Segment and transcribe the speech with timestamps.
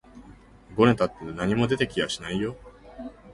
[0.75, 2.57] ごねたって何も出て来やしないよ